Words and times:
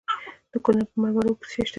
د 0.51 0.53
کونړ 0.63 0.81
په 0.89 0.95
مروره 1.01 1.31
کې 1.37 1.45
څه 1.49 1.49
شی 1.51 1.61
شته؟ 1.65 1.69